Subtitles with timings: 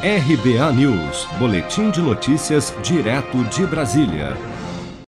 [0.00, 4.36] RBA News, Boletim de Notícias, direto de Brasília.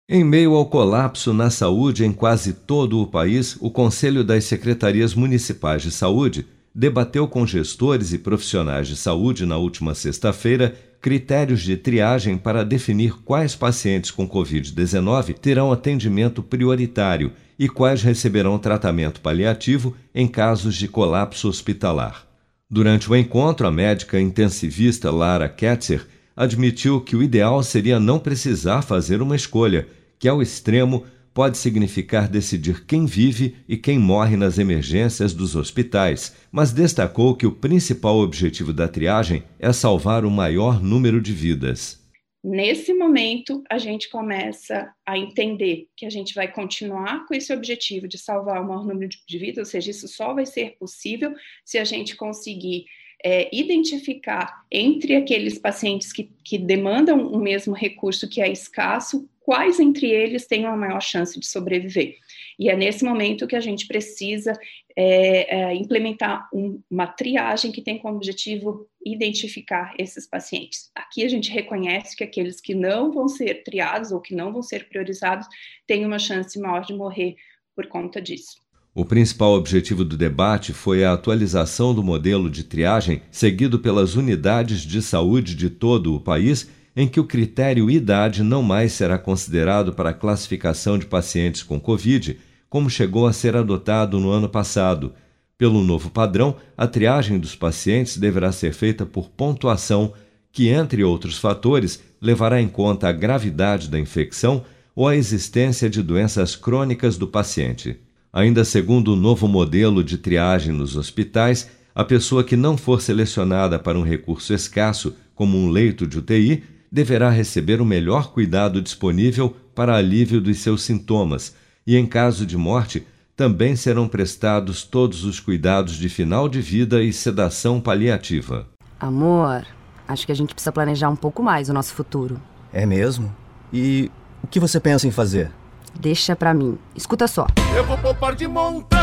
[0.09, 5.15] Em meio ao colapso na saúde em quase todo o país, o Conselho das Secretarias
[5.15, 11.77] Municipais de Saúde debateu com gestores e profissionais de saúde na última sexta-feira critérios de
[11.77, 19.95] triagem para definir quais pacientes com Covid-19 terão atendimento prioritário e quais receberão tratamento paliativo
[20.13, 22.30] em casos de colapso hospitalar.
[22.71, 26.07] Durante o encontro, a médica intensivista Lara Ketzer
[26.37, 29.89] admitiu que o ideal seria não precisar fazer uma escolha,
[30.21, 36.33] que ao extremo pode significar decidir quem vive e quem morre nas emergências dos hospitais,
[36.53, 42.00] mas destacou que o principal objetivo da triagem é salvar o maior número de vidas.
[42.43, 48.09] Nesse momento, a gente começa a entender que a gente vai continuar com esse objetivo
[48.09, 51.35] de salvar o maior número de vidas, ou seja, isso só vai ser possível
[51.67, 52.87] se a gente conseguir
[53.23, 59.79] é, identificar entre aqueles pacientes que, que demandam o mesmo recurso que é escasso, quais
[59.79, 62.17] entre eles têm a maior chance de sobreviver.
[62.61, 64.53] E é nesse momento que a gente precisa
[64.95, 70.91] é, é, implementar um, uma triagem que tem como objetivo identificar esses pacientes.
[70.95, 74.63] Aqui a gente reconhece que aqueles que não vão ser triados ou que não vão
[74.63, 75.47] ser priorizados
[75.87, 77.35] têm uma chance maior de morrer
[77.75, 78.61] por conta disso.
[78.95, 84.83] O principal objetivo do debate foi a atualização do modelo de triagem seguido pelas unidades
[84.83, 89.95] de saúde de todo o país, em que o critério idade não mais será considerado
[89.95, 92.39] para a classificação de pacientes com Covid,
[92.71, 95.13] como chegou a ser adotado no ano passado.
[95.59, 100.15] Pelo novo padrão, a triagem dos pacientes deverá ser feita por pontuação,
[100.53, 106.03] que, entre outros fatores, levará em conta a gravidade da infecção ou a existência de
[106.03, 107.99] doenças crônicas do paciente.
[108.33, 113.79] Ainda segundo o novo modelo de triagem nos hospitais, a pessoa que não for selecionada
[113.79, 119.57] para um recurso escasso, como um leito de UTI, deverá receber o melhor cuidado disponível
[119.75, 121.55] para alívio dos seus sintomas,
[121.87, 127.03] e em caso de morte, também serão prestados todos os cuidados de final de vida
[127.03, 128.67] e sedação paliativa.
[128.99, 129.65] Amor,
[130.07, 132.41] acho que a gente precisa planejar um pouco mais o nosso futuro.
[132.73, 133.35] É mesmo?
[133.73, 134.11] E
[134.43, 135.51] o que você pensa em fazer?
[135.99, 136.79] Deixa pra mim.
[136.95, 137.47] Escuta só.
[137.75, 139.01] Eu vou poupar de montão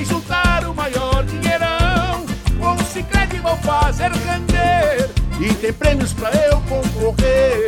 [0.00, 2.24] e juntar o maior dinheirão.
[2.58, 5.10] Com o Cicred vou fazer render
[5.40, 7.67] e tem prêmios pra eu concorrer.